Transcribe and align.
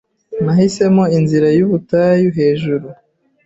Nahisemo 0.43 1.03
inzira 1.17 1.47
y'ubutayu 1.57 2.29
hejuru 2.37 2.87